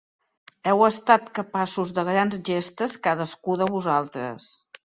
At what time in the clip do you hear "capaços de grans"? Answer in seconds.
1.41-2.39